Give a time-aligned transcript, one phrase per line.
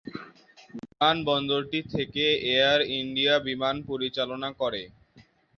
[0.75, 4.81] বিমানবন্দরটি থেকে Air India বিমান পরিচালনা করে।